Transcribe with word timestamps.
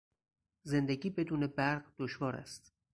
زندگی 0.63 1.09
بدون 1.09 1.47
برق 1.47 1.83
دشوار 1.99 2.35
است. 2.35 2.73